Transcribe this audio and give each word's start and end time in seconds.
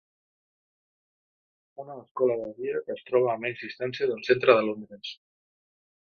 Una 1.83 1.97
escola 1.97 2.39
de 2.39 2.47
dia 2.61 2.81
que 2.87 2.95
es 2.97 3.03
troba 3.09 3.29
a 3.33 3.39
menys 3.43 3.61
distància 3.67 4.07
del 4.13 4.23
centre 4.31 4.57
de 4.61 4.65
Londres. 4.71 5.13